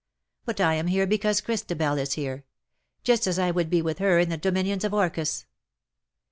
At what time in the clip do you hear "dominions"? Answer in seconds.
4.37-4.83